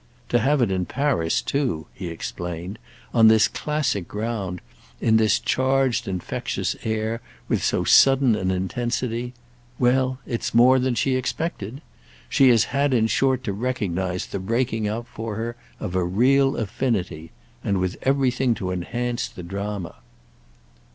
To 0.29 0.39
have 0.39 0.63
it 0.63 0.71
in 0.71 0.87
Paris 0.87 1.43
too," 1.43 1.85
he 1.93 2.07
explained—"on 2.07 3.27
this 3.27 3.47
classic 3.47 4.07
ground, 4.07 4.59
in 4.99 5.17
this 5.17 5.37
charged 5.37 6.07
infectious 6.07 6.75
air, 6.83 7.21
with 7.47 7.63
so 7.63 7.83
sudden 7.83 8.35
an 8.35 8.49
intensity: 8.49 9.35
well, 9.77 10.17
it's 10.25 10.55
more 10.55 10.79
than 10.79 10.95
she 10.95 11.15
expected. 11.15 11.81
She 12.29 12.49
has 12.49 12.63
had 12.73 12.95
in 12.95 13.05
short 13.05 13.43
to 13.43 13.53
recognise 13.53 14.25
the 14.25 14.39
breaking 14.39 14.87
out 14.87 15.05
for 15.05 15.35
her 15.35 15.55
of 15.79 15.93
a 15.93 16.03
real 16.03 16.57
affinity—and 16.57 17.77
with 17.79 17.95
everything 18.01 18.55
to 18.55 18.71
enhance 18.71 19.27
the 19.27 19.43
drama." 19.43 19.97